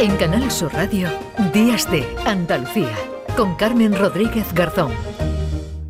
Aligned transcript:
En 0.00 0.16
Canal 0.16 0.48
Sur 0.52 0.72
Radio, 0.74 1.08
Días 1.52 1.90
de 1.90 2.06
Andalucía, 2.24 2.94
con 3.36 3.56
Carmen 3.56 3.98
Rodríguez 3.98 4.52
Garzón. 4.54 4.92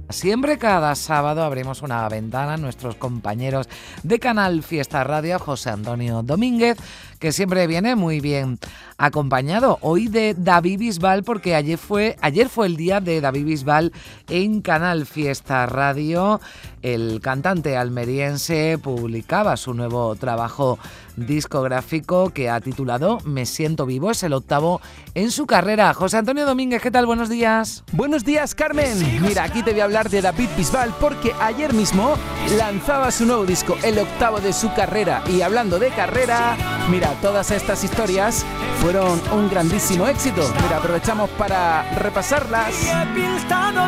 Siempre 0.09 0.57
cada 0.57 0.95
sábado 0.95 1.43
abrimos 1.43 1.83
una 1.83 2.09
ventana 2.09 2.55
a 2.55 2.57
nuestros 2.57 2.95
compañeros 2.95 3.69
de 4.03 4.19
Canal 4.19 4.63
Fiesta 4.63 5.05
Radio, 5.05 5.39
José 5.39 5.69
Antonio 5.69 6.23
Domínguez, 6.23 6.79
que 7.19 7.33
siempre 7.33 7.67
viene 7.67 7.97
muy 7.97 8.21
bien 8.21 8.59
acompañado. 8.99 9.79
Hoy 9.81 10.09
de 10.09 10.35
David 10.37 10.81
Bisbal, 10.81 11.23
porque 11.23 11.55
ayer 11.55 11.79
fue, 11.79 12.17
ayer 12.21 12.49
fue 12.49 12.67
el 12.67 12.77
día 12.77 13.01
de 13.01 13.21
David 13.21 13.45
Bisbal 13.45 13.93
en 14.29 14.61
Canal 14.61 15.07
Fiesta 15.07 15.67
Radio. 15.67 16.41
El 16.83 17.21
cantante 17.21 17.77
almeriense 17.77 18.79
publicaba 18.83 19.57
su 19.57 19.73
nuevo 19.73 20.15
trabajo 20.17 20.79
discográfico 21.17 22.31
que 22.31 22.49
ha 22.49 22.61
titulado 22.61 23.19
Me 23.25 23.47
siento 23.47 23.87
vivo, 23.87 24.11
es 24.11 24.23
el 24.23 24.33
octavo 24.33 24.81
en 25.15 25.31
su 25.31 25.47
carrera. 25.47 25.95
José 25.95 26.19
Antonio 26.19 26.47
Domínguez, 26.47 26.83
¿qué 26.83 26.91
tal? 26.91 27.07
Buenos 27.07 27.29
días. 27.29 27.85
Buenos 27.93 28.25
días, 28.25 28.55
Carmen. 28.55 29.23
Mira, 29.23 29.45
aquí 29.45 29.63
te 29.63 29.73
voy 29.73 29.81
a 29.81 29.85
hablar 29.85 30.11
de 30.11 30.23
David 30.23 30.49
Bisbal 30.57 30.95
porque 31.01 31.33
ayer 31.41 31.73
mismo 31.73 32.15
lanzaba 32.57 33.11
su 33.11 33.27
nuevo 33.27 33.45
disco, 33.47 33.77
el 33.83 33.99
octavo 33.99 34.41
de 34.41 34.53
su 34.53 34.73
carrera. 34.75 35.23
Y 35.29 35.43
hablando 35.43 35.79
de 35.79 35.89
carrera, 35.91 36.57
mira, 36.91 37.13
todas 37.21 37.51
estas 37.51 37.83
historias 37.85 38.45
fueron 38.91 39.21
un 39.33 39.51
grandísimo 39.51 40.07
éxito. 40.07 40.41
Mira, 40.63 40.79
aprovechamos 40.79 41.29
para 41.37 41.83
repasarlas. 41.97 42.75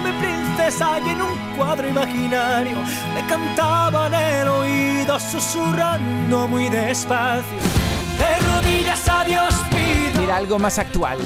mi 0.04 0.12
princesa 0.12 1.00
y 1.00 1.08
en 1.08 1.22
un 1.22 1.56
cuadro 1.56 1.88
imaginario 1.88 2.76
me 3.14 3.26
cantaban 3.26 4.12
el 4.12 4.46
oído 4.46 5.18
susurrando 5.18 6.46
muy 6.48 6.68
despacio. 6.68 7.56
De 8.18 8.46
rodillas 8.46 9.08
a 9.08 9.24
Dios 9.24 9.54
pido. 9.70 10.20
Mira, 10.20 10.36
algo 10.36 10.58
más 10.58 10.78
actual. 10.78 11.18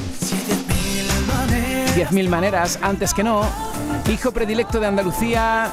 Diez 1.97 2.13
mil 2.13 2.29
maneras, 2.29 2.79
antes 2.81 3.13
que 3.13 3.25
no. 3.25 3.74
Hijo 4.11 4.33
predilecto 4.33 4.81
de 4.81 4.87
Andalucía 4.87 5.73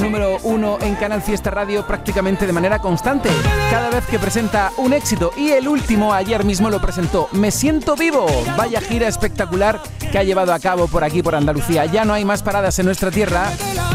número 0.00 0.38
uno 0.42 0.78
en 0.80 0.94
Canal 0.94 1.22
Fiesta 1.22 1.50
Radio 1.50 1.86
prácticamente 1.86 2.46
de 2.46 2.52
manera 2.52 2.78
constante, 2.78 3.30
cada 3.70 3.90
vez 3.90 4.04
que 4.06 4.18
presenta 4.18 4.70
un 4.76 4.92
éxito 4.92 5.32
y 5.36 5.50
el 5.50 5.68
último 5.68 6.12
ayer 6.12 6.44
mismo 6.44 6.70
lo 6.70 6.80
presentó. 6.80 7.28
Me 7.32 7.50
siento 7.50 7.96
vivo, 7.96 8.26
vaya 8.56 8.80
gira 8.80 9.08
espectacular 9.08 9.80
que 10.10 10.18
ha 10.18 10.22
llevado 10.22 10.52
a 10.52 10.58
cabo 10.58 10.86
por 10.86 11.04
aquí 11.04 11.22
por 11.22 11.34
Andalucía. 11.34 11.86
Ya 11.86 12.04
no 12.04 12.12
hay 12.12 12.24
más 12.24 12.42
paradas 12.42 12.78
en 12.78 12.86
nuestra 12.86 13.10
tierra, 13.10 13.50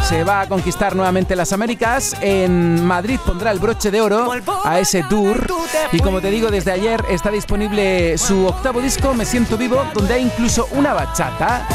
se 0.07 0.23
va 0.23 0.41
a 0.41 0.47
conquistar 0.47 0.95
nuevamente 0.95 1.35
las 1.35 1.53
Américas. 1.53 2.15
En 2.21 2.83
Madrid 2.83 3.19
pondrá 3.25 3.51
el 3.51 3.59
broche 3.59 3.91
de 3.91 4.01
oro 4.01 4.31
a 4.63 4.79
ese 4.79 5.03
tour 5.03 5.47
y 5.91 5.99
como 5.99 6.21
te 6.21 6.31
digo 6.31 6.49
desde 6.49 6.71
ayer 6.71 7.03
está 7.09 7.29
disponible 7.29 8.17
su 8.17 8.45
octavo 8.47 8.81
disco 8.81 9.13
Me 9.13 9.25
siento 9.25 9.57
vivo 9.57 9.83
donde 9.93 10.15
hay 10.15 10.23
incluso 10.23 10.67
una 10.73 10.93
bachata. 10.93 11.67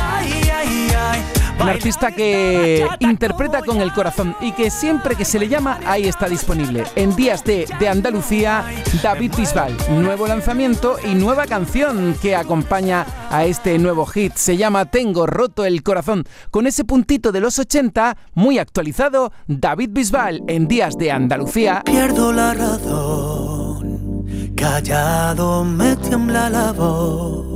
Un 1.59 1.71
artista 1.71 2.13
que 2.13 2.87
interpreta 3.01 3.63
con 3.63 3.81
el 3.81 3.93
corazón 3.93 4.37
y 4.41 4.53
que 4.53 4.71
siempre 4.71 5.17
que 5.17 5.25
se 5.25 5.39
le 5.39 5.49
llama, 5.49 5.81
ahí 5.87 6.07
está 6.07 6.29
disponible. 6.29 6.85
En 6.95 7.17
Días 7.17 7.43
de, 7.45 7.67
de 7.81 7.89
Andalucía, 7.89 8.65
David 9.03 9.33
Bisbal. 9.37 9.75
Nuevo 9.91 10.27
lanzamiento 10.27 10.97
y 11.05 11.15
nueva 11.15 11.47
canción 11.47 12.15
que 12.21 12.37
acompaña 12.37 13.07
a 13.31 13.45
este 13.47 13.79
nuevo 13.79 14.07
hit. 14.07 14.35
Se 14.35 14.57
llama 14.57 14.85
Tengo 14.85 15.27
roto 15.27 15.65
el 15.65 15.83
corazón. 15.83 16.25
Con 16.51 16.67
ese 16.67 16.85
puntito 16.85 17.33
de 17.33 17.41
los 17.41 17.59
80, 17.59 18.17
muy 18.35 18.59
actualizado, 18.59 19.33
David 19.47 19.91
Bisbal 19.93 20.43
en 20.47 20.69
Días 20.69 20.97
de 20.99 21.11
Andalucía. 21.11 21.83
Pierdo 21.85 22.33
la 22.33 22.55
razón, 22.55 24.25
callado 24.57 25.65
me 25.65 25.97
tiembla 25.97 26.51
la 26.51 26.73
voz, 26.73 27.56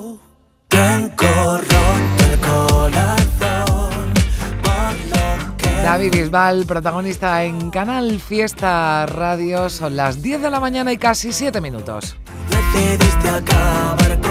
David 6.01 6.19
Bisbal, 6.19 6.65
protagonista 6.65 7.43
en 7.43 7.69
Canal 7.69 8.19
Fiesta 8.19 9.05
Radio, 9.05 9.69
son 9.69 9.95
las 9.95 10.23
10 10.23 10.41
de 10.41 10.49
la 10.49 10.59
mañana 10.59 10.91
y 10.91 10.97
casi 10.97 11.31
7 11.31 11.61
minutos. 11.61 12.17
Acabar 13.23 14.19
con 14.19 14.30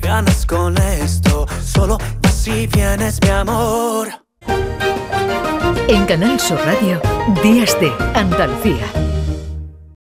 ganas 0.00 0.46
con 0.46 0.76
esto. 0.78 1.46
Solo 1.64 1.98
así 2.24 2.66
vienes, 2.66 3.20
mi 3.22 3.30
amor. 3.30 4.08
En 5.88 6.04
Canal 6.06 6.38
Sur 6.38 6.58
Radio, 6.64 7.00
Días 7.42 7.78
de 7.80 7.92
Andalucía 8.14 8.86